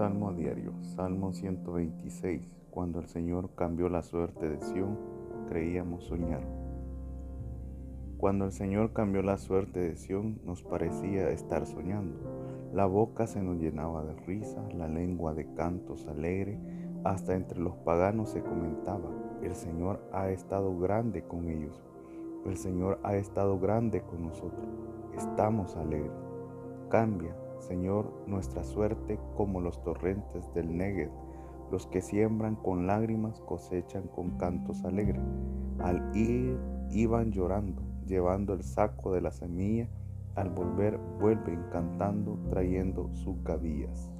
Salmo 0.00 0.32
diario, 0.32 0.72
Salmo 0.80 1.34
126. 1.34 2.40
Cuando 2.70 3.00
el 3.00 3.06
Señor 3.08 3.50
cambió 3.54 3.90
la 3.90 4.02
suerte 4.02 4.48
de 4.48 4.58
Sión, 4.62 4.96
creíamos 5.46 6.04
soñar. 6.04 6.40
Cuando 8.16 8.46
el 8.46 8.52
Señor 8.52 8.94
cambió 8.94 9.20
la 9.20 9.36
suerte 9.36 9.78
de 9.78 9.96
Sión, 9.96 10.40
nos 10.46 10.62
parecía 10.62 11.28
estar 11.28 11.66
soñando. 11.66 12.18
La 12.72 12.86
boca 12.86 13.26
se 13.26 13.42
nos 13.42 13.58
llenaba 13.58 14.02
de 14.02 14.14
risa, 14.24 14.66
la 14.72 14.88
lengua 14.88 15.34
de 15.34 15.52
cantos 15.52 16.06
alegre, 16.06 16.58
hasta 17.04 17.34
entre 17.34 17.60
los 17.60 17.76
paganos 17.76 18.30
se 18.30 18.40
comentaba, 18.40 19.10
el 19.42 19.54
Señor 19.54 20.00
ha 20.14 20.30
estado 20.30 20.78
grande 20.78 21.24
con 21.24 21.46
ellos, 21.50 21.78
el 22.46 22.56
Señor 22.56 23.00
ha 23.02 23.16
estado 23.16 23.60
grande 23.60 24.00
con 24.00 24.22
nosotros, 24.22 24.66
estamos 25.14 25.76
alegres. 25.76 26.10
Cambia, 26.88 27.36
Señor, 27.60 28.12
nuestra 28.26 28.64
suerte 28.64 29.18
como 29.36 29.60
los 29.60 29.82
torrentes 29.82 30.52
del 30.54 30.76
Negev. 30.76 31.10
Los 31.70 31.86
que 31.86 32.00
siembran 32.00 32.56
con 32.56 32.86
lágrimas 32.86 33.40
cosechan 33.42 34.08
con 34.08 34.38
cantos 34.38 34.84
alegres. 34.84 35.22
Al 35.78 36.14
ir 36.16 36.58
iban 36.90 37.30
llorando, 37.30 37.82
llevando 38.06 38.54
el 38.54 38.64
saco 38.64 39.12
de 39.12 39.20
la 39.20 39.30
semilla. 39.30 39.88
Al 40.34 40.50
volver 40.50 40.98
vuelven 41.20 41.64
cantando, 41.70 42.38
trayendo 42.48 43.10
sus 43.14 43.42
gavillas. 43.44 44.10